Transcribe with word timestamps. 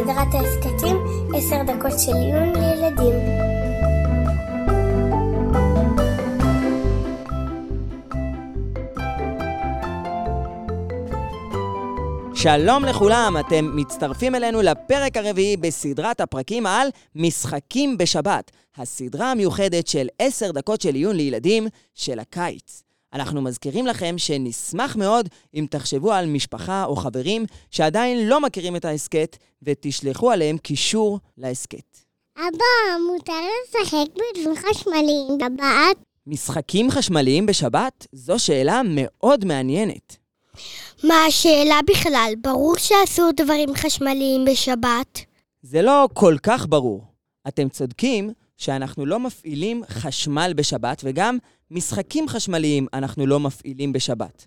בסדרת 0.00 0.34
ההסכתים 0.34 0.96
עשר 1.34 1.62
דקות 1.66 1.92
של 1.98 2.12
עיון 2.12 2.52
לילדים. 2.56 3.14
שלום 12.34 12.84
לכולם, 12.84 13.36
אתם 13.40 13.76
מצטרפים 13.76 14.34
אלינו 14.34 14.62
לפרק 14.62 15.16
הרביעי 15.16 15.56
בסדרת 15.56 16.20
הפרקים 16.20 16.66
על 16.66 16.88
משחקים 17.14 17.98
בשבת, 17.98 18.50
הסדרה 18.76 19.30
המיוחדת 19.30 19.86
של 19.86 20.08
עשר 20.18 20.50
דקות 20.50 20.80
של 20.80 20.94
עיון 20.94 21.16
לילדים 21.16 21.66
של 21.94 22.18
הקיץ. 22.18 22.89
אנחנו 23.12 23.42
מזכירים 23.42 23.86
לכם 23.86 24.18
שנשמח 24.18 24.96
מאוד 24.96 25.28
אם 25.54 25.66
תחשבו 25.70 26.12
על 26.12 26.26
משפחה 26.26 26.84
או 26.84 26.96
חברים 26.96 27.44
שעדיין 27.70 28.28
לא 28.28 28.40
מכירים 28.40 28.76
את 28.76 28.84
ההסכת 28.84 29.36
ותשלחו 29.62 30.30
עליהם 30.30 30.58
קישור 30.58 31.18
להסכת. 31.38 31.98
אבא, 32.36 33.02
מותר 33.12 33.32
לשחק 33.64 34.06
בדברים 34.14 34.56
חשמליים 34.56 35.38
בבת? 35.38 36.04
משחקים 36.26 36.90
חשמליים 36.90 37.46
בשבת? 37.46 38.06
זו 38.12 38.38
שאלה 38.38 38.80
מאוד 38.84 39.44
מעניינת. 39.44 40.16
מה 41.04 41.24
השאלה 41.24 41.80
בכלל? 41.86 42.32
ברור 42.40 42.74
שאסור 42.78 43.30
דברים 43.36 43.74
חשמליים 43.74 44.44
בשבת. 44.44 45.20
זה 45.62 45.82
לא 45.82 46.08
כל 46.14 46.36
כך 46.42 46.66
ברור. 46.68 47.04
אתם 47.48 47.68
צודקים 47.68 48.30
שאנחנו 48.56 49.06
לא 49.06 49.20
מפעילים 49.20 49.82
חשמל 49.88 50.52
בשבת, 50.56 51.00
וגם 51.04 51.38
משחקים 51.70 52.28
חשמליים 52.28 52.86
אנחנו 52.92 53.26
לא 53.26 53.40
מפעילים 53.40 53.92
בשבת. 53.92 54.46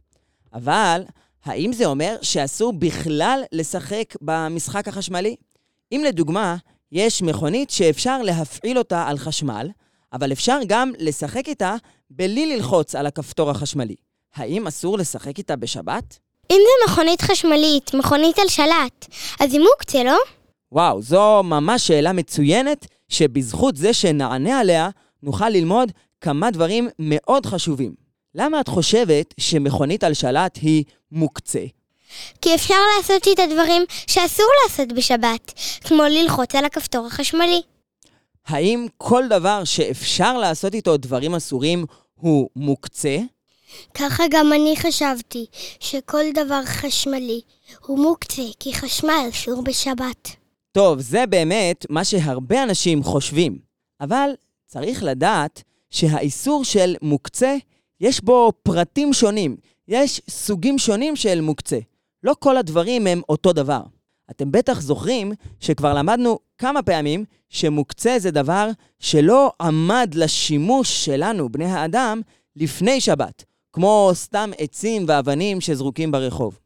אבל, 0.53 1.03
האם 1.45 1.73
זה 1.73 1.85
אומר 1.85 2.15
שאסור 2.21 2.73
בכלל 2.73 3.43
לשחק 3.51 4.13
במשחק 4.21 4.87
החשמלי? 4.87 5.35
אם 5.91 6.03
לדוגמה, 6.07 6.55
יש 6.91 7.21
מכונית 7.21 7.69
שאפשר 7.69 8.21
להפעיל 8.21 8.77
אותה 8.77 9.07
על 9.07 9.17
חשמל, 9.17 9.69
אבל 10.13 10.31
אפשר 10.31 10.59
גם 10.67 10.91
לשחק 10.99 11.47
איתה 11.47 11.75
בלי 12.09 12.55
ללחוץ 12.55 12.95
על 12.95 13.05
הכפתור 13.05 13.49
החשמלי. 13.49 13.95
האם 14.35 14.67
אסור 14.67 14.97
לשחק 14.97 15.37
איתה 15.37 15.55
בשבת? 15.55 16.19
אם 16.51 16.57
זה 16.57 16.91
מכונית 16.91 17.21
חשמלית, 17.21 17.93
מכונית 17.93 18.39
על 18.39 18.47
שלט, 18.47 19.07
אז 19.39 19.53
היא 19.53 19.61
מוקצה, 19.61 20.03
לא? 20.03 20.17
וואו, 20.71 21.01
זו 21.01 21.43
ממש 21.43 21.87
שאלה 21.87 22.13
מצוינת, 22.13 22.87
שבזכות 23.09 23.75
זה 23.75 23.93
שנענה 23.93 24.59
עליה, 24.59 24.89
נוכל 25.23 25.49
ללמוד 25.49 25.91
כמה 26.23 26.51
דברים 26.51 26.89
מאוד 26.99 27.45
חשובים. 27.45 27.95
למה 28.35 28.59
את 28.59 28.67
חושבת 28.67 29.33
שמכונית 29.39 30.03
על 30.03 30.13
שלט 30.13 30.59
היא 30.61 30.83
מוקצה? 31.11 31.65
כי 32.41 32.55
אפשר 32.55 32.75
לעשות 32.97 33.27
איתה 33.27 33.41
דברים 33.53 33.81
שאסור 34.07 34.45
לעשות 34.63 34.93
בשבת, 34.93 35.53
כמו 35.83 36.03
ללחוץ 36.03 36.55
על 36.55 36.65
הכפתור 36.65 37.05
החשמלי. 37.05 37.61
האם 38.47 38.87
כל 38.97 39.23
דבר 39.29 39.63
שאפשר 39.63 40.37
לעשות 40.37 40.73
איתו 40.73 40.97
דברים 40.97 41.35
אסורים 41.35 41.85
הוא 42.15 42.49
מוקצה? 42.55 43.17
ככה 43.93 44.23
גם 44.31 44.53
אני 44.53 44.73
חשבתי, 44.77 45.45
שכל 45.79 46.23
דבר 46.33 46.65
חשמלי 46.65 47.41
הוא 47.85 47.99
מוקצה, 47.99 48.43
כי 48.59 48.73
חשמל 48.73 49.29
אסור 49.29 49.63
בשבת. 49.63 50.29
טוב, 50.71 50.99
זה 50.99 51.25
באמת 51.25 51.85
מה 51.89 52.03
שהרבה 52.03 52.63
אנשים 52.63 53.03
חושבים. 53.03 53.57
אבל 54.01 54.29
צריך 54.65 55.03
לדעת 55.03 55.63
שהאיסור 55.93 56.65
של 56.65 56.95
מוקצה, 57.01 57.55
יש 58.01 58.21
בו 58.21 58.51
פרטים 58.63 59.13
שונים. 59.13 59.55
יש 59.87 60.21
סוגים 60.29 60.77
שונים 60.77 61.15
של 61.15 61.41
מוקצה. 61.41 61.79
לא 62.23 62.35
כל 62.39 62.57
הדברים 62.57 63.07
הם 63.07 63.21
אותו 63.29 63.53
דבר. 63.53 63.81
אתם 64.31 64.51
בטח 64.51 64.81
זוכרים 64.81 65.31
שכבר 65.59 65.93
למדנו 65.93 66.39
כמה 66.57 66.83
פעמים 66.83 67.25
שמוקצה 67.49 68.19
זה 68.19 68.31
דבר 68.31 68.69
שלא 68.99 69.51
עמד 69.61 70.11
לשימוש 70.15 71.05
שלנו, 71.05 71.49
בני 71.49 71.65
האדם, 71.65 72.21
לפני 72.55 73.01
שבת, 73.01 73.43
כמו 73.73 74.11
סתם 74.13 74.51
עצים 74.57 75.05
ואבנים 75.07 75.61
שזרוקים 75.61 76.11
ברחוב. 76.11 76.59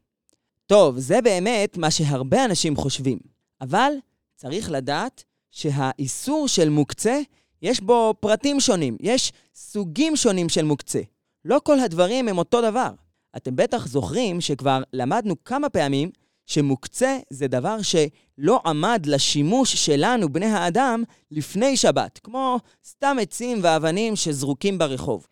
טוב, 0.66 0.98
זה 0.98 1.20
באמת 1.20 1.76
מה 1.76 1.90
שהרבה 1.90 2.44
אנשים 2.44 2.76
חושבים. 2.76 3.18
אבל 3.60 3.92
צריך 4.36 4.70
לדעת 4.70 5.24
שהאיסור 5.50 6.48
של 6.48 6.68
מוקצה, 6.68 7.20
יש 7.62 7.80
בו 7.80 8.14
פרטים 8.20 8.60
שונים, 8.60 8.96
יש 9.00 9.32
סוגים 9.54 10.16
שונים 10.16 10.48
של 10.48 10.64
מוקצה. 10.64 11.00
לא 11.44 11.60
כל 11.64 11.80
הדברים 11.80 12.28
הם 12.28 12.38
אותו 12.38 12.62
דבר. 12.62 12.90
אתם 13.36 13.56
בטח 13.56 13.86
זוכרים 13.86 14.40
שכבר 14.40 14.82
למדנו 14.92 15.44
כמה 15.44 15.68
פעמים 15.68 16.10
שמוקצה 16.46 17.18
זה 17.30 17.48
דבר 17.48 17.76
שלא 17.82 18.60
עמד 18.66 19.06
לשימוש 19.06 19.86
שלנו, 19.86 20.28
בני 20.32 20.46
האדם, 20.46 21.02
לפני 21.30 21.76
שבת, 21.76 22.20
כמו 22.22 22.58
סתם 22.86 23.16
עצים 23.20 23.58
ואבנים 23.62 24.16
שזרוקים 24.16 24.78
ברחוב. 24.78 25.26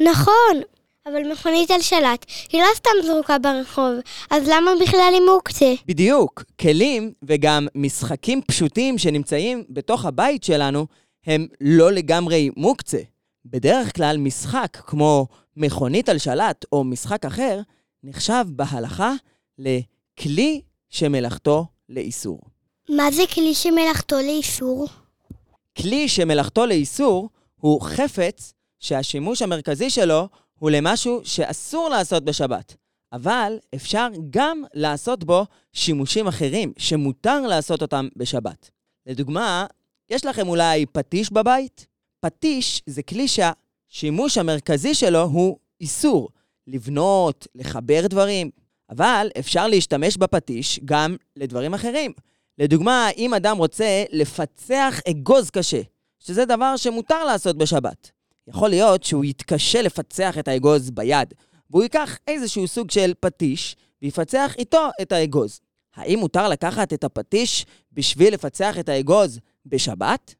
נכון, 0.00 0.60
אבל 1.06 1.32
מכונית 1.32 1.70
על 1.70 1.80
שלט 1.80 2.26
היא 2.52 2.60
לא 2.62 2.66
סתם 2.74 2.90
זרוקה 3.06 3.38
ברחוב, 3.38 3.92
אז 4.30 4.48
למה 4.48 4.70
בכלל 4.82 5.10
היא 5.12 5.22
מוקצה? 5.34 5.74
בדיוק. 5.86 6.44
כלים 6.60 7.12
וגם 7.22 7.66
משחקים 7.74 8.40
פשוטים 8.42 8.98
שנמצאים 8.98 9.64
בתוך 9.68 10.04
הבית 10.04 10.44
שלנו 10.44 10.86
הם 11.26 11.46
לא 11.60 11.92
לגמרי 11.92 12.50
מוקצה. 12.56 12.98
בדרך 13.44 13.96
כלל 13.96 14.16
משחק 14.18 14.76
כמו 14.86 15.26
מכונית 15.56 16.08
על 16.08 16.18
שלט 16.18 16.64
או 16.72 16.84
משחק 16.84 17.24
אחר 17.24 17.60
נחשב 18.02 18.44
בהלכה 18.48 19.12
לכלי 19.58 20.60
שמלאכתו 20.88 21.66
לאיסור. 21.88 22.40
מה 22.88 23.10
זה 23.10 23.22
כלי 23.34 23.54
שמלאכתו 23.54 24.16
לאיסור? 24.16 24.88
כלי 25.78 26.08
שמלאכתו 26.08 26.66
לאיסור 26.66 27.28
הוא 27.56 27.80
חפץ 27.80 28.52
שהשימוש 28.78 29.42
המרכזי 29.42 29.90
שלו 29.90 30.28
הוא 30.58 30.70
למשהו 30.70 31.20
שאסור 31.24 31.88
לעשות 31.88 32.24
בשבת, 32.24 32.76
אבל 33.12 33.58
אפשר 33.74 34.08
גם 34.30 34.62
לעשות 34.74 35.24
בו 35.24 35.46
שימושים 35.72 36.26
אחרים 36.26 36.72
שמותר 36.78 37.40
לעשות 37.40 37.82
אותם 37.82 38.08
בשבת. 38.16 38.70
לדוגמה, 39.06 39.66
יש 40.10 40.24
לכם 40.24 40.48
אולי 40.48 40.86
פטיש 40.86 41.32
בבית? 41.32 41.86
פטיש 42.20 42.82
זה 42.86 43.02
כלי 43.02 43.26
שהשימוש 43.28 44.38
המרכזי 44.38 44.94
שלו 44.94 45.22
הוא 45.22 45.58
איסור, 45.80 46.28
לבנות, 46.66 47.46
לחבר 47.54 48.06
דברים, 48.06 48.50
אבל 48.90 49.30
אפשר 49.38 49.66
להשתמש 49.66 50.16
בפטיש 50.16 50.80
גם 50.84 51.16
לדברים 51.36 51.74
אחרים. 51.74 52.12
לדוגמה, 52.58 53.08
אם 53.16 53.34
אדם 53.34 53.56
רוצה 53.56 54.04
לפצח 54.10 55.00
אגוז 55.10 55.50
קשה, 55.50 55.80
שזה 56.18 56.44
דבר 56.44 56.76
שמותר 56.76 57.24
לעשות 57.24 57.58
בשבת, 57.58 58.10
יכול 58.48 58.68
להיות 58.68 59.04
שהוא 59.04 59.24
יתקשה 59.24 59.82
לפצח 59.82 60.38
את 60.38 60.48
האגוז 60.48 60.90
ביד, 60.90 61.34
והוא 61.70 61.82
ייקח 61.82 62.18
איזשהו 62.28 62.68
סוג 62.68 62.90
של 62.90 63.12
פטיש 63.20 63.76
ויפצח 64.02 64.54
איתו 64.58 64.88
את 65.02 65.12
האגוז. 65.12 65.60
האם 65.96 66.18
מותר 66.18 66.48
לקחת 66.48 66.92
את 66.92 67.04
הפטיש 67.04 67.66
בשביל 67.92 68.34
לפצח 68.34 68.78
את 68.78 68.88
האגוז 68.88 69.40
בשבת? 69.66 70.34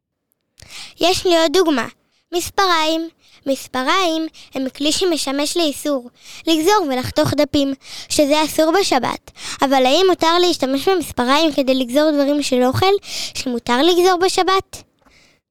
יש 1.01 1.27
לי 1.27 1.39
עוד 1.39 1.53
דוגמה. 1.53 1.89
מספריים. 2.35 3.09
מספריים 3.47 4.27
הם 4.55 4.69
כלי 4.69 4.93
שמשמש 4.93 5.57
לאיסור, 5.57 6.11
לגזור 6.47 6.87
ולחתוך 6.89 7.35
דפים, 7.35 7.75
שזה 8.09 8.45
אסור 8.45 8.73
בשבת. 8.81 9.31
אבל 9.63 9.87
האם 9.87 10.07
מותר 10.09 10.39
להשתמש 10.39 10.89
במספריים 10.89 11.53
כדי 11.53 11.75
לגזור 11.75 12.11
דברים 12.11 12.43
של 12.43 12.63
אוכל, 12.63 12.93
שמותר 13.35 13.83
לגזור 13.83 14.19
בשבת? 14.25 14.83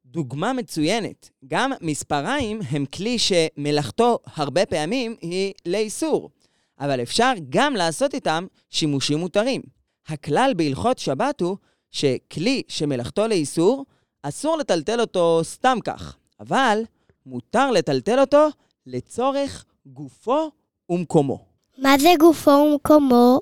דוגמה 0.06 0.53
מצוינת. 0.53 1.29
גם 1.47 1.72
מספריים 1.81 2.59
הם 2.72 2.85
כלי 2.85 3.18
שמלאכתו 3.19 4.19
הרבה 4.35 4.66
פעמים 4.66 5.16
היא 5.22 5.53
לאיסור, 5.66 6.29
אבל 6.79 7.02
אפשר 7.02 7.34
גם 7.50 7.75
לעשות 7.75 8.13
איתם 8.13 8.46
שימושים 8.69 9.18
מותרים. 9.18 9.61
הכלל 10.08 10.53
בהלכות 10.55 10.99
שבת 10.99 11.41
הוא 11.41 11.58
שכלי 11.91 12.62
שמלאכתו 12.68 13.28
לאיסור, 13.28 13.86
אסור 14.24 14.58
לטלטל 14.58 15.02
אותו 15.02 15.40
סתם 15.44 15.78
כך, 15.84 16.18
אבל 16.40 16.82
מותר 17.26 17.72
לטלטל 17.72 18.20
אותו 18.20 18.47
לצורך 18.86 19.66
גופו 19.86 20.52
ומקומו. 20.90 21.46
מה 21.78 21.96
זה 22.00 22.09
גופו 22.20 22.52
ומקומו? 22.52 23.40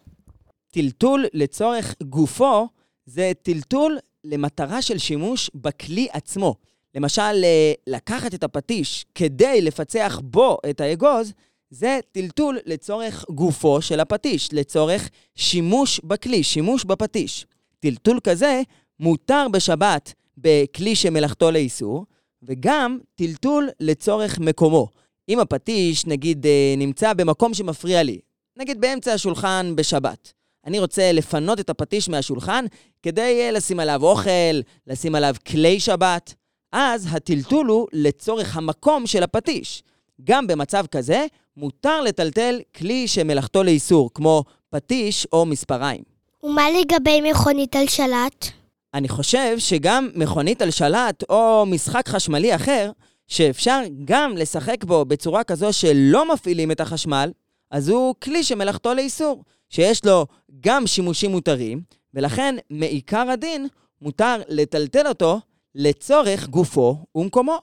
טלטול 0.71 1.25
לצורך 1.33 1.95
גופו 2.03 2.67
זה 3.05 3.31
טלטול 3.41 3.97
למטרה 4.23 4.81
של 4.81 4.97
שימוש 4.97 5.51
בכלי 5.55 6.07
עצמו. 6.11 6.55
למשל, 6.95 7.21
אה, 7.43 7.73
לקחת 7.87 8.33
את 8.33 8.43
הפטיש 8.43 9.05
כדי 9.15 9.61
לפצח 9.61 10.21
בו 10.23 10.57
את 10.69 10.81
האגוז, 10.81 11.33
זה 11.69 11.99
טלטול 12.11 12.59
לצורך 12.65 13.25
גופו 13.29 13.81
של 13.81 13.99
הפטיש, 13.99 14.49
לצורך 14.53 15.09
שימוש 15.35 15.99
בכלי, 16.03 16.43
שימוש 16.43 16.85
בפטיש. 16.85 17.45
טלטול 17.79 18.19
כזה 18.23 18.61
מותר 18.99 19.47
בשבת 19.51 20.13
בכלי 20.37 20.95
שמלאכתו 20.95 21.51
לאיסור, 21.51 22.05
וגם 22.43 22.99
טלטול 23.15 23.69
לצורך 23.79 24.39
מקומו. 24.39 24.87
אם 25.29 25.39
הפטיש, 25.39 26.05
נגיד, 26.05 26.45
אה, 26.45 26.73
נמצא 26.77 27.13
במקום 27.13 27.53
שמפריע 27.53 28.03
לי, 28.03 28.19
נגיד 28.57 28.81
באמצע 28.81 29.13
השולחן 29.13 29.73
בשבת, 29.75 30.33
אני 30.65 30.79
רוצה 30.79 31.11
לפנות 31.11 31.59
את 31.59 31.69
הפטיש 31.69 32.09
מהשולחן 32.09 32.65
כדי 33.03 33.41
אה, 33.41 33.51
לשים 33.51 33.79
עליו 33.79 34.03
אוכל, 34.03 34.59
לשים 34.87 35.15
עליו 35.15 35.35
כלי 35.47 35.79
שבת. 35.79 36.33
אז 36.71 37.07
הטלטול 37.11 37.67
הוא 37.67 37.87
לצורך 37.93 38.57
המקום 38.57 39.07
של 39.07 39.23
הפטיש. 39.23 39.83
גם 40.23 40.47
במצב 40.47 40.85
כזה, 40.91 41.25
מותר 41.57 42.01
לטלטל 42.01 42.61
כלי 42.75 43.07
שמלאכתו 43.07 43.63
לאיסור, 43.63 44.09
כמו 44.13 44.43
פטיש 44.69 45.27
או 45.33 45.45
מספריים. 45.45 46.16
ומה 46.43 46.63
לגבי 46.71 47.31
מכונית 47.31 47.75
על 47.75 47.87
שלט? 47.87 48.45
אני 48.93 49.09
חושב 49.09 49.55
שגם 49.59 50.09
מכונית 50.15 50.61
על 50.61 50.71
שלט 50.71 51.23
או 51.29 51.65
משחק 51.65 52.07
חשמלי 52.07 52.55
אחר, 52.55 52.91
שאפשר 53.27 53.81
גם 54.05 54.37
לשחק 54.37 54.83
בו 54.83 55.05
בצורה 55.05 55.43
כזו 55.43 55.73
שלא 55.73 56.33
מפעילים 56.33 56.71
את 56.71 56.79
החשמל, 56.79 57.31
אז 57.71 57.89
הוא 57.89 58.15
כלי 58.23 58.43
שמלאכתו 58.43 58.93
לאיסור, 58.93 59.43
שיש 59.69 60.05
לו 60.05 60.25
גם 60.59 60.87
שימושים 60.87 61.31
מותרים, 61.31 61.81
ולכן 62.13 62.55
מעיקר 62.69 63.29
הדין 63.29 63.67
מותר 64.01 64.35
לטלטל 64.47 65.07
אותו 65.07 65.39
לצורך 65.75 66.47
גופו 66.47 66.97
ומקומו. 67.15 67.59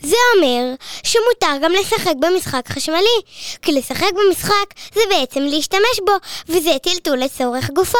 זה 0.00 0.16
אומר 0.36 0.74
שמותר 1.02 1.64
גם 1.64 1.72
לשחק 1.80 2.14
במשחק 2.20 2.68
חשמלי, 2.68 3.18
כי 3.62 3.72
לשחק 3.72 4.10
במשחק 4.12 4.74
זה 4.94 5.00
בעצם 5.10 5.40
להשתמש 5.40 6.00
בו, 6.06 6.12
וזה 6.48 6.70
טלטול 6.82 7.18
לצורך 7.18 7.70
גופו. 7.70 7.98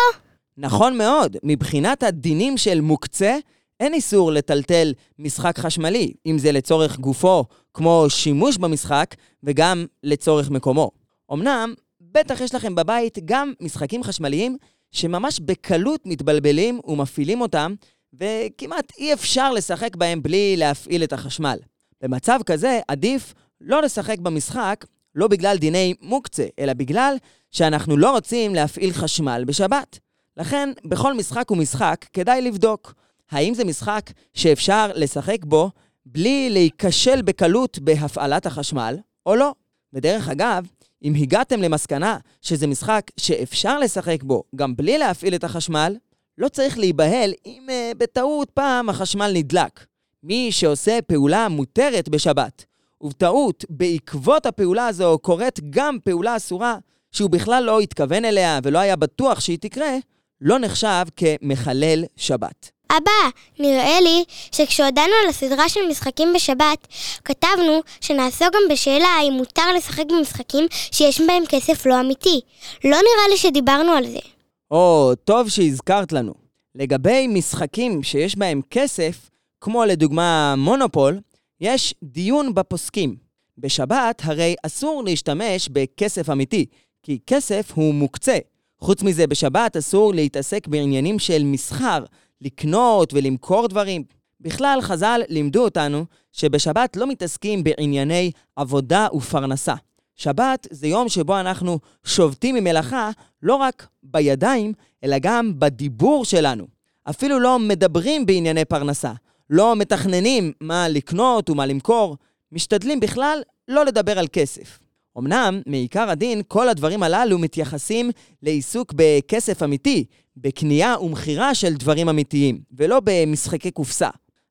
נכון 0.56 0.98
מאוד, 0.98 1.36
מבחינת 1.42 2.02
הדינים 2.02 2.58
של 2.58 2.80
מוקצה, 2.80 3.36
אין 3.80 3.94
איסור 3.94 4.32
לטלטל 4.32 4.92
משחק 5.18 5.58
חשמלי, 5.58 6.12
אם 6.26 6.38
זה 6.38 6.52
לצורך 6.52 6.98
גופו, 6.98 7.44
כמו 7.74 8.06
שימוש 8.08 8.56
במשחק, 8.56 9.14
וגם 9.42 9.86
לצורך 10.02 10.50
מקומו. 10.50 10.90
אמנם, 11.32 11.74
בטח 12.00 12.40
יש 12.40 12.54
לכם 12.54 12.74
בבית 12.74 13.18
גם 13.24 13.52
משחקים 13.60 14.02
חשמליים 14.02 14.56
שממש 14.92 15.40
בקלות 15.40 16.00
מתבלבלים 16.06 16.80
ומפעילים 16.84 17.40
אותם, 17.40 17.74
וכמעט 18.20 18.92
אי 18.98 19.12
אפשר 19.12 19.52
לשחק 19.52 19.96
בהם 19.96 20.22
בלי 20.22 20.56
להפעיל 20.56 21.04
את 21.04 21.12
החשמל. 21.12 21.58
במצב 22.00 22.40
כזה 22.46 22.80
עדיף 22.88 23.34
לא 23.60 23.82
לשחק 23.82 24.18
במשחק, 24.18 24.84
לא 25.14 25.28
בגלל 25.28 25.58
דיני 25.58 25.94
מוקצה, 26.00 26.46
אלא 26.58 26.72
בגלל 26.72 27.16
שאנחנו 27.50 27.96
לא 27.96 28.10
רוצים 28.10 28.54
להפעיל 28.54 28.92
חשמל 28.92 29.44
בשבת. 29.46 29.98
לכן, 30.36 30.68
בכל 30.84 31.14
משחק 31.14 31.50
ומשחק 31.50 32.06
כדאי 32.12 32.42
לבדוק 32.42 32.94
האם 33.30 33.54
זה 33.54 33.64
משחק 33.64 34.10
שאפשר 34.34 34.90
לשחק 34.94 35.44
בו 35.44 35.70
בלי 36.06 36.50
להיכשל 36.50 37.22
בקלות 37.22 37.78
בהפעלת 37.78 38.46
החשמל, 38.46 38.96
או 39.26 39.34
לא. 39.34 39.54
ודרך 39.92 40.28
אגב, 40.28 40.66
אם 41.04 41.14
הגעתם 41.14 41.62
למסקנה 41.62 42.18
שזה 42.40 42.66
משחק 42.66 43.10
שאפשר 43.16 43.78
לשחק 43.78 44.22
בו 44.22 44.42
גם 44.56 44.76
בלי 44.76 44.98
להפעיל 44.98 45.34
את 45.34 45.44
החשמל, 45.44 45.96
לא 46.42 46.48
צריך 46.48 46.78
להיבהל 46.78 47.32
אם 47.46 47.66
uh, 47.68 47.98
בטעות 47.98 48.50
פעם 48.50 48.88
החשמל 48.88 49.30
נדלק. 49.34 49.84
מי 50.22 50.52
שעושה 50.52 50.98
פעולה 51.06 51.48
מותרת 51.48 52.08
בשבת, 52.08 52.64
ובטעות 53.00 53.64
בעקבות 53.68 54.46
הפעולה 54.46 54.86
הזו 54.86 55.18
קורית 55.22 55.60
גם 55.70 55.98
פעולה 56.04 56.36
אסורה, 56.36 56.76
שהוא 57.12 57.30
בכלל 57.30 57.64
לא 57.64 57.80
התכוון 57.80 58.24
אליה 58.24 58.58
ולא 58.62 58.78
היה 58.78 58.96
בטוח 58.96 59.40
שהיא 59.40 59.58
תקרה, 59.60 59.96
לא 60.40 60.58
נחשב 60.58 61.04
כמחלל 61.16 62.04
שבת. 62.16 62.70
אבא, 62.90 63.30
נראה 63.58 64.00
לי 64.00 64.24
שכשהודענו 64.52 65.12
על 65.22 65.28
הסדרה 65.28 65.68
של 65.68 65.80
משחקים 65.90 66.32
בשבת, 66.34 66.88
כתבנו 67.24 67.80
שנעסוק 68.00 68.48
גם 68.54 68.62
בשאלה 68.70 69.08
האם 69.08 69.32
מותר 69.32 69.72
לשחק 69.76 70.04
במשחקים 70.08 70.66
שיש 70.92 71.20
בהם 71.20 71.42
כסף 71.48 71.86
לא 71.86 72.00
אמיתי. 72.00 72.40
לא 72.84 72.96
נראה 72.96 73.28
לי 73.30 73.36
שדיברנו 73.36 73.92
על 73.92 74.06
זה. 74.06 74.31
או, 74.72 75.12
טוב 75.24 75.48
שהזכרת 75.48 76.12
לנו. 76.12 76.34
לגבי 76.74 77.26
משחקים 77.26 78.02
שיש 78.02 78.36
בהם 78.36 78.60
כסף, 78.70 79.30
כמו 79.60 79.84
לדוגמה 79.84 80.54
מונופול, 80.58 81.20
יש 81.60 81.94
דיון 82.02 82.54
בפוסקים. 82.54 83.16
בשבת 83.58 84.22
הרי 84.24 84.54
אסור 84.66 85.02
להשתמש 85.04 85.69
בכסף 85.69 86.30
אמיתי, 86.30 86.66
כי 87.02 87.19
כסף 87.26 87.72
הוא 87.74 87.94
מוקצה. 87.94 88.38
חוץ 88.80 89.02
מזה, 89.02 89.26
בשבת 89.26 89.76
אסור 89.76 90.14
להתעסק 90.14 90.69
בעניינים 90.69 91.19
של 91.19 91.44
מסחר, 91.44 92.04
לקנות 92.40 93.14
ולמכור 93.14 93.69
דברים. 93.69 94.04
בכלל, 94.40 94.78
חז"ל 94.82 95.20
לימדו 95.28 95.64
אותנו 95.64 96.04
שבשבת 96.32 96.96
לא 96.96 97.06
מתעסקים 97.06 97.64
בענייני 97.64 98.30
עבודה 98.56 99.06
ופרנסה. 99.14 99.74
שבת 100.16 100.66
זה 100.70 100.86
יום 100.86 101.08
שבו 101.08 101.40
אנחנו 101.40 101.78
שובתים 102.04 102.54
ממלאכה 102.54 103.10
לא 103.42 103.54
רק 103.54 103.86
בידיים, 104.02 104.72
אלא 105.04 105.16
גם 105.20 105.52
בדיבור 105.58 106.24
שלנו. 106.24 106.66
אפילו 107.10 107.40
לא 107.40 107.58
מדברים 107.58 108.26
בענייני 108.26 108.64
פרנסה, 108.64 109.12
לא 109.50 109.76
מתכננים 109.76 110.52
מה 110.60 110.88
לקנות 110.88 111.50
ומה 111.50 111.66
למכור, 111.66 112.16
משתדלים 112.52 113.00
בכלל 113.00 113.42
לא 113.68 113.84
לדבר 113.84 114.18
על 114.18 114.26
כסף. 114.32 114.78
אמנם, 115.18 115.62
מעיקר 115.66 116.10
הדין, 116.10 116.42
כל 116.48 116.68
הדברים 116.68 117.02
הללו 117.02 117.38
מתייחסים 117.38 118.10
לעיסוק 118.42 118.92
בכסף 118.96 119.62
אמיתי, 119.62 120.04
בקנייה 120.36 120.96
ומכירה 121.00 121.54
של 121.54 121.74
דברים 121.74 122.08
אמיתיים, 122.08 122.60
ולא 122.72 123.00
במשחקי 123.04 123.70
קופסה. 123.70 124.08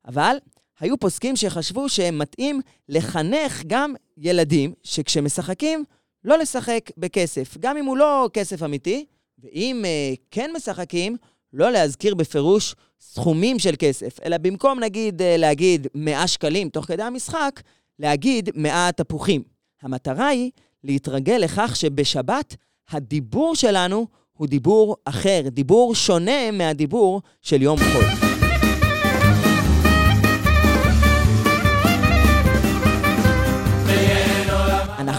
אבל 0.08 0.36
היו 0.82 0.98
פוסקים 0.98 1.36
שחשבו 1.36 1.90
שמתאים 1.90 2.62
לחנך 2.90 3.64
גם 3.68 3.94
ילדים 4.18 4.74
שכשמשחקים, 4.84 5.84
לא 6.24 6.38
לשחק 6.38 6.90
בכסף, 6.98 7.58
גם 7.60 7.78
אם 7.78 7.86
הוא 7.86 7.98
לא 7.98 8.30
כסף 8.34 8.64
אמיתי, 8.64 9.06
ואם 9.44 9.84
uh, 9.84 10.18
כן 10.32 10.52
משחקים, 10.56 11.18
לא 11.54 11.72
להזכיר 11.72 12.16
בפירוש 12.16 12.76
סכומים 13.00 13.60
של 13.60 13.76
כסף, 13.80 14.20
אלא 14.26 14.38
במקום 14.38 14.80
נגיד 14.80 15.22
uh, 15.22 15.24
להגיד 15.38 15.88
100 15.96 16.28
שקלים 16.28 16.70
תוך 16.70 16.86
כדי 16.86 17.04
המשחק, 17.04 17.62
להגיד 18.00 18.50
100 18.56 18.92
תפוחים. 18.92 19.44
המטרה 19.82 20.28
היא 20.28 20.52
להתרגל 20.84 21.38
לכך 21.38 21.76
שבשבת 21.76 22.56
הדיבור 22.90 23.56
שלנו 23.56 24.08
הוא 24.34 24.48
דיבור 24.48 24.96
אחר, 25.06 25.42
דיבור 25.48 25.96
שונה 25.96 26.52
מהדיבור 26.52 27.22
של 27.42 27.62
יום 27.62 27.78
חול. 27.80 28.31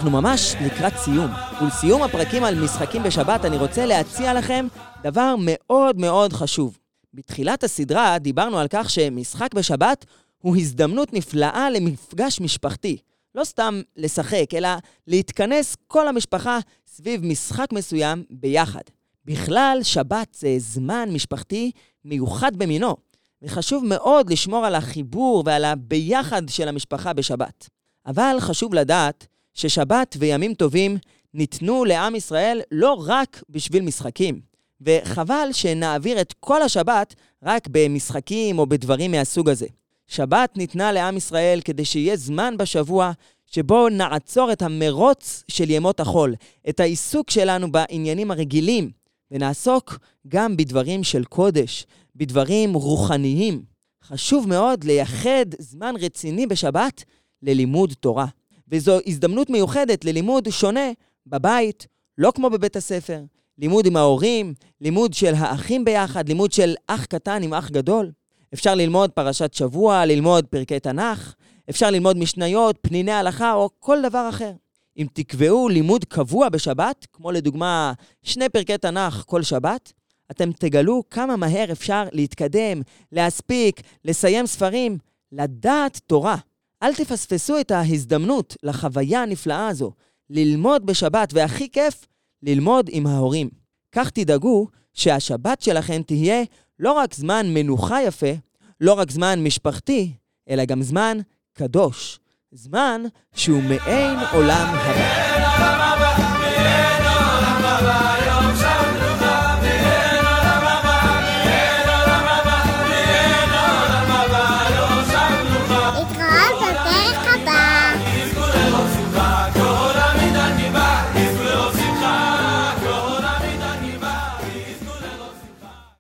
אנחנו 0.03 0.21
ממש 0.21 0.55
לקראת 0.65 0.93
סיום, 0.97 1.31
ולסיום 1.63 2.03
הפרקים 2.03 2.45
על 2.45 2.65
משחקים 2.65 3.03
בשבת 3.03 3.45
אני 3.45 3.57
רוצה 3.57 3.87
להציע 3.87 4.35
לכם 4.35 4.67
דבר 5.03 5.35
מאוד 5.39 5.99
מאוד 5.99 6.33
חשוב. 6.33 6.79
בתחילת 7.15 7.65
הסדרה 7.65 8.19
דיברנו 8.19 8.59
על 8.59 8.67
כך 8.71 8.91
שמשחק 8.91 9.55
בשבת 9.55 10.05
הוא 10.39 10.57
הזדמנות 10.57 11.13
נפלאה 11.13 11.71
למפגש 11.71 12.41
משפחתי. 12.41 12.97
לא 13.35 13.45
סתם 13.45 13.81
לשחק, 13.97 14.55
אלא 14.55 14.69
להתכנס 15.07 15.77
כל 15.87 16.09
המשפחה 16.09 16.59
סביב 16.87 17.25
משחק 17.25 17.73
מסוים 17.73 18.25
ביחד. 18.31 18.83
בכלל, 19.25 19.79
שבת 19.83 20.37
זה 20.39 20.55
זמן 20.59 21.09
משפחתי 21.13 21.71
מיוחד 22.05 22.57
במינו, 22.57 22.97
וחשוב 23.43 23.85
מאוד 23.85 24.31
לשמור 24.31 24.67
על 24.67 24.75
החיבור 24.75 25.43
ועל 25.47 25.65
הביחד 25.65 26.43
של 26.49 26.69
המשפחה 26.69 27.13
בשבת. 27.13 27.69
אבל 28.07 28.37
חשוב 28.41 28.75
לדעת 28.75 29.27
ששבת 29.55 30.17
וימים 30.19 30.55
טובים 30.55 30.97
ניתנו 31.35 31.85
לעם 31.85 32.15
ישראל 32.15 32.61
לא 32.71 33.05
רק 33.07 33.43
בשביל 33.51 33.83
משחקים, 33.83 34.41
וחבל 34.81 35.49
שנעביר 35.53 36.21
את 36.21 36.35
כל 36.41 36.63
השבת 36.63 37.15
רק 37.43 37.69
במשחקים 37.71 38.59
או 38.59 38.67
בדברים 38.67 39.11
מהסוג 39.11 39.49
הזה. 39.49 39.67
שבת 40.07 40.57
ניתנה 40.57 40.93
לעם 40.93 41.17
ישראל 41.17 41.61
כדי 41.65 41.85
שיהיה 41.85 42.17
זמן 42.17 42.55
בשבוע 42.59 43.13
שבו 43.47 43.89
נעצור 43.89 44.53
את 44.53 44.63
המרוץ 44.63 45.45
של 45.49 45.71
ימות 45.71 46.01
החול, 46.01 46.35
את 46.69 46.81
העיסוק 46.81 47.31
שלנו 47.31 47.73
בעניינים 47.73 48.31
הרגילים, 48.31 48.91
ונעסוק 49.31 49.99
גם 50.29 50.57
בדברים 50.57 51.05
של 51.05 51.25
קודש, 51.25 51.87
בדברים 52.17 52.75
רוחניים. 52.75 53.63
חשוב 54.05 54.49
מאוד 54.49 54.85
לייחד 54.85 55.47
זמן 55.59 55.95
רציני 56.01 56.47
בשבת 56.47 57.05
ללימוד 57.43 57.93
תורה. 58.01 58.27
וזו 58.73 58.99
הזדמנות 59.07 59.51
מיוחדת 59.51 60.05
ללימוד 60.05 60.51
שונה 60.51 60.91
בבית, 61.27 61.87
לא 62.19 62.33
כמו 62.35 62.51
בבית 62.51 62.77
הספר. 62.77 63.21
לימוד 63.59 63.87
עם 63.87 63.97
ההורים, 63.97 64.55
לימוד 64.81 65.15
של 65.15 65.35
האחים 65.37 65.85
ביחד, 65.85 66.29
לימוד 66.29 66.53
של 66.53 66.75
אח 66.87 67.05
קטן 67.05 67.43
עם 67.43 67.55
אח 67.55 67.71
גדול. 67.71 68.11
אפשר 68.55 68.75
ללמוד 68.75 69.11
פרשת 69.11 69.55
שבוע, 69.55 70.05
ללמוד 70.07 70.47
פרקי 70.47 70.81
תנ"ך, 70.81 71.35
אפשר 71.71 71.91
ללמוד 71.91 72.17
משניות, 72.17 72.79
פניני 72.83 73.13
הלכה 73.13 73.53
או 73.53 73.71
כל 73.81 74.03
דבר 74.03 74.29
אחר. 74.29 74.53
אם 74.99 75.07
תקבעו 75.13 75.69
לימוד 75.69 76.05
קבוע 76.05 76.49
בשבת, 76.49 77.07
כמו 77.13 77.31
לדוגמה 77.31 77.93
שני 78.23 78.49
פרקי 78.49 78.79
תנ"ך 78.79 79.25
כל 79.27 79.43
שבת, 79.43 79.93
אתם 80.31 80.53
תגלו 80.53 81.03
כמה 81.11 81.37
מהר 81.37 81.73
אפשר 81.73 82.05
להתקדם, 82.13 82.83
להספיק, 83.13 83.81
לסיים 84.05 84.47
ספרים, 84.47 84.99
לדעת 85.33 86.01
תורה. 86.07 86.37
אל 86.83 86.95
תפספסו 86.95 87.61
את 87.61 87.71
ההזדמנות 87.71 88.57
לחוויה 88.63 89.23
הנפלאה 89.23 89.69
הזו, 89.69 89.93
ללמוד 90.31 90.87
בשבת, 90.87 91.29
והכי 91.33 91.69
כיף, 91.71 92.07
ללמוד 92.43 92.91
עם 92.93 93.07
ההורים. 93.07 93.51
כך 93.93 94.11
תדאגו 94.11 94.67
שהשבת 94.95 95.63
שלכם 95.63 96.03
תהיה 96.07 96.43
לא 96.79 96.93
רק 96.93 97.15
זמן 97.15 97.47
מנוחה 97.55 98.03
יפה, 98.03 98.33
לא 98.81 98.93
רק 98.93 99.11
זמן 99.11 99.45
משפחתי, 99.45 100.13
אלא 100.49 100.65
גם 100.65 100.83
זמן 100.83 101.19
קדוש. 101.53 102.19
זמן 102.53 103.03
שהוא 103.35 103.63
מעין 103.63 104.19
עולם 104.33 104.69
הבא. 104.75 106.32